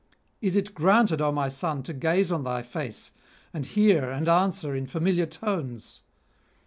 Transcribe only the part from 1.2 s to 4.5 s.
O my son, to gaze on thy face and hear and